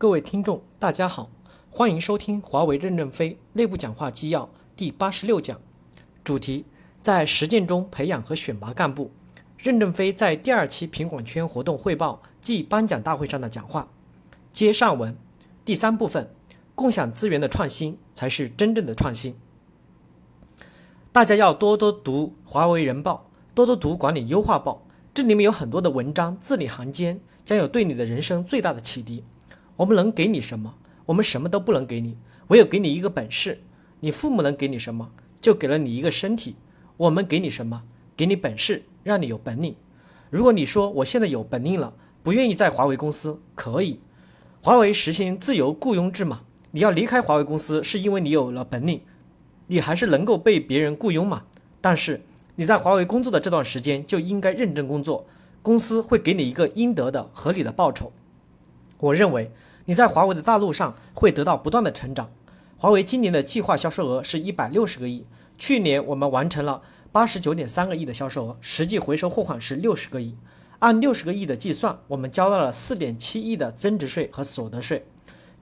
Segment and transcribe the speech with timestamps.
[0.00, 1.28] 各位听众，大家好，
[1.70, 5.60] 欢迎收听华为任正非内部讲话纪要第八十六讲，
[6.24, 6.64] 主题
[7.02, 9.10] 在实践中培养和选拔干部。
[9.58, 13.90] 任正非在第二期品管圈活动汇报暨颁奖大会上的讲话。
[14.50, 15.14] 接上文，
[15.66, 16.30] 第三部分，
[16.74, 19.36] 共享资源的创新才是真正的创新。
[21.12, 24.80] 大家要多多读华为人报，多多读管理优化报，
[25.12, 29.22] 这里面有很多的文章，字里行间将有对你的人生最大的启迪。
[29.80, 30.74] 我们能给你什么？
[31.06, 32.18] 我们什么都不能给你，
[32.48, 33.62] 唯有给你一个本事。
[34.00, 35.10] 你父母能给你什么？
[35.40, 36.56] 就给了你一个身体。
[36.98, 37.82] 我们给你什么？
[38.14, 39.74] 给你本事，让你有本领。
[40.28, 44.00] 如果你说我现在有本领了，不愿意在华为公司，可以。
[44.60, 46.42] 华为实行自由雇佣制嘛？
[46.72, 49.00] 你要离开华为公司，是因为你有了本领，
[49.68, 51.44] 你还是能够被别人雇佣嘛？
[51.80, 52.20] 但是
[52.56, 55.24] 你在华为工作的这段时间就应该认真工作，
[55.62, 58.12] 公司会给你一个应得的合理的报酬。
[58.98, 59.50] 我认为。
[59.90, 62.30] 你在华为的大路上会得到不断的成长。
[62.76, 65.26] 华为今年的计划销售额是一百六十个亿，
[65.58, 70.36] 去年我们完成了八十九点三个亿的销售额，实际回收货款是六十个亿。
[70.78, 75.04] 按六十个亿的计算，我们交纳了四点七亿的增值税和所得税，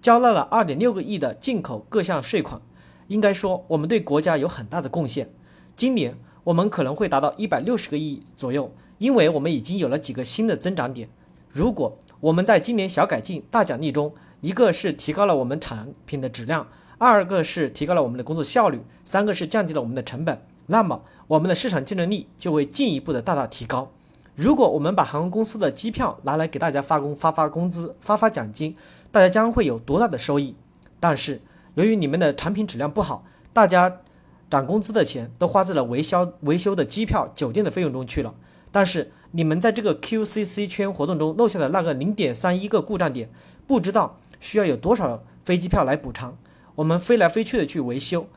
[0.02, 2.60] 交纳了二点六个亿的进口各项税款。
[3.06, 5.30] 应该说，我们对国家有很大的贡献。
[5.74, 11.08] 今年我们可能会达到一百六十个亿左右，因为我们已经有了几个新的增长点。
[11.50, 16.66] 如果我们在今年小改进大奖励中，一个是提高了我们产品的质量，
[16.98, 23.90] 二个是提高了我们的工作效率，三个是降低了我们的成本，那么我们的市场竞争力就会进一步的大大提高。
[24.34, 28.76] 如果我们把航空公司的机票拿来给大家发工发发工资发发奖金，
[29.10, 30.54] 大家将会有多大的收益？
[31.00, 31.40] 但是
[31.74, 34.00] 由于你们的产品质量不好，大家
[34.48, 38.32] 涨工资的钱都花在了维修维修的机票、酒店的费用中去了。
[38.70, 43.30] 但是你们在这个 QCC 圈活动中漏下的那个零点三一个故障点，
[43.66, 46.38] 不知道需要有多少飞机票来补偿。
[46.76, 48.28] 我们飞来飞去的去维修，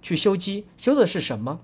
[0.00, 1.60] 去修机，修的是什么？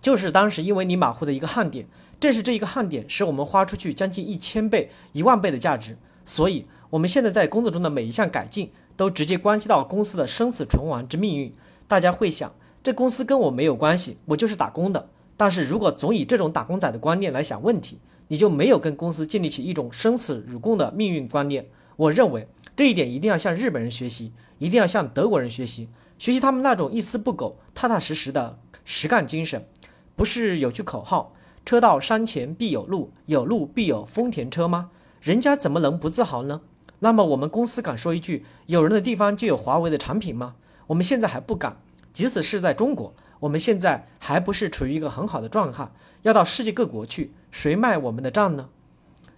[0.00, 1.86] 就是当时因为你马虎的一个焊点。
[2.20, 5.98] 正是这一个焊点，使我们花出去将近一千倍、一万倍的价值。
[6.24, 11.52] 所以，我们现在在工作中的每一项改进，都直接关系到公司的生死存亡之命运。
[11.88, 15.08] 大家会想，这公司跟我没有关系，我就是打工的。
[15.36, 17.98] 但是如果总以这种打工仔的观念来想问题，
[18.28, 21.66] 你就没有跟公司建立起一种生死与共的命运观念。
[21.96, 25.88] 我认为这一点一定要向日本人学习，一定要向德国人学习，
[26.18, 29.66] 学习他们那种一丝不苟、踏踏实实的实干精神。
[30.14, 31.34] 不是有句口号
[31.66, 34.90] “车到山前必有路，有路必有丰田车”吗？
[35.20, 36.62] 人家怎么能不自豪呢？
[37.00, 40.54] 那么我们公司敢说一句“有人的地方就有华为的产品”吗？
[40.88, 41.76] 我们现在还不敢，
[42.12, 43.14] 即使是在中国。
[43.42, 45.90] 我们现在还不是处于一个很好的状态，
[46.22, 48.68] 要到世界各国去，谁卖我们的账呢？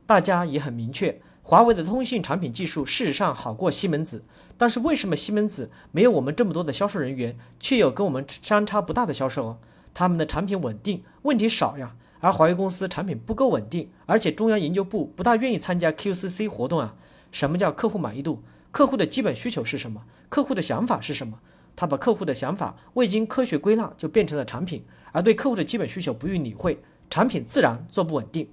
[0.05, 4.25] 大家也很明确，华为的通信产品技术事实上好过西门子，
[4.59, 9.57] 但是为什么西门子没有我们这么多的销售人员，却有跟我们相差不大的销售？
[9.95, 16.95] 他们的产品稳定，问题少呀，而华为公司产品不够稳定，而且中央研究部不大愿意参加 QCC 活动啊。
[17.33, 18.43] 什么叫客户满意度？
[18.71, 20.03] 客户的基本需求是什么？
[20.29, 21.39] 客户的想法是什么？
[21.77, 26.79] 他把客户的想法未经科学归纳就变成了产品，而对客户的基本需求不予理会，
[27.11, 28.49] 产品自然做不稳定。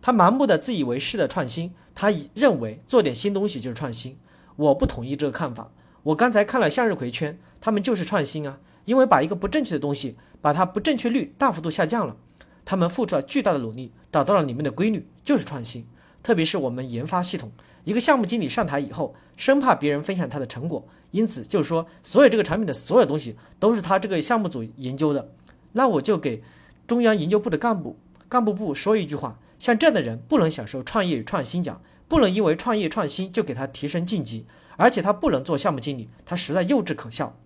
[0.00, 4.16] 他盲目的自以为是的创新，他以认为做点新东西就是创新。
[4.56, 5.70] 我不同意这个看法。
[6.02, 12.16] 我刚才看了向日葵圈，他们就是创新啊，因为把一个不正确的东西，把它不正确率大幅度下降了。
[12.64, 15.86] 他们付出了巨大的努力，找到了里面的规律，就是创新。
[16.22, 17.52] 特别是我们研发系统，
[17.84, 20.86] 一个项目经理上台以后，生怕别人分享他的成果。
[21.10, 25.30] 因此，就是说，所有这个产品的所有东西都是他这个项目组研究的。
[25.72, 26.42] 那我就给
[26.86, 27.98] 中央研究部的干部、
[28.28, 37.36] 干部部说一句话：像这样的人不能享受创业创新奖，不能因为创业创新就给他提升晋级，而且他不能做项目经理，他实在幼稚可笑。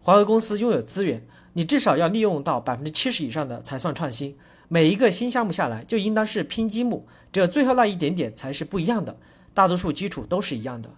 [0.00, 4.36] 华为公司拥有资源，你至少要利用到百分之七十以上的才算创新。
[4.68, 9.16] 每一个新项目下来，就应当是拼积木，只有最后那一点点才是不一样的，
[9.52, 10.90] 大多数基础都是一样的。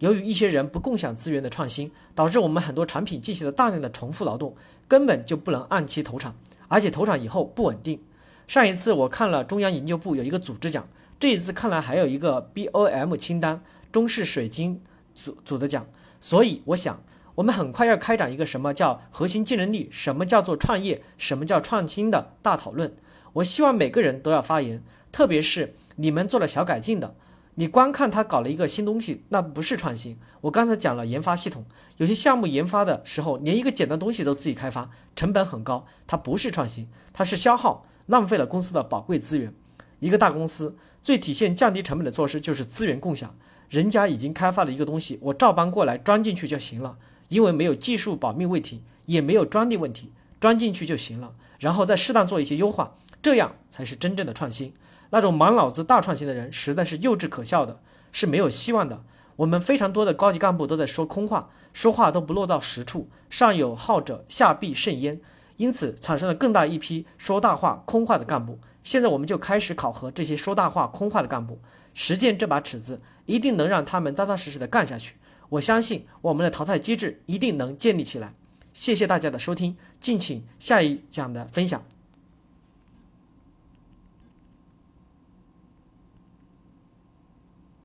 [0.00, 4.54] 由于一些人不共享资源的创新，导致我们很多产品进行了大量的重复劳动，
[4.86, 6.34] 根本就不能按期投产，
[6.68, 8.00] 而且投产以后不稳定。
[8.46, 10.86] 上一次我看了中央研究部有一个组织奖，
[11.18, 14.82] 这一次看来还有一个 BOM 清单中式水晶
[15.14, 15.86] 组组的奖，
[16.20, 17.02] 所以我想
[17.36, 22.94] 我们很快要开展一个什么叫核心竞争力，什么叫做创业，什么叫创新的大讨论。
[23.34, 27.16] 我希望每个人都要发言，特别是你们做了小改进的。
[27.56, 30.18] 你光看他搞了一个新东西，那不是创新。
[30.42, 31.64] 我刚才讲了研发系统，
[31.98, 39.52] 有些项目研发的时候，连一个简单东西都自己开发，成本很高，它不是创新，它是消耗，浪费了公司的宝贵资源。
[40.00, 43.34] 一个大公司最体现降低成本的措施就是资源共享。
[43.70, 46.96] 人家已经开发了一个东西，我照搬过来装进去就行了，
[47.34, 54.72] 因为没有技术保密问题，也没有专利问题，装进去就行了，然后再适当做一些优化，这样才是真正的创新。
[55.10, 57.80] 那种满脑子大创新的人，实在是幼稚可笑的，
[58.12, 59.02] 是没有希望的。
[59.34, 65.20] 我们非常多的高级干部都在说空话，说话都不落到实处，上有好者，下必甚焉，
[65.56, 68.60] 因此产生了更大一批说大话、空话的干部。
[68.84, 71.58] 现在我们就开始考核这些说大话、空话的干部，
[71.94, 75.16] 实践这把尺子，一定能让他们扎扎实实的干下去。
[75.48, 78.34] 我相信我们的淘汰机制一定能建立起来。
[78.72, 81.84] 谢谢大家的收听，敬请下一讲的分享。